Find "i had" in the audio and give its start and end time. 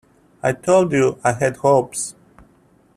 1.23-1.57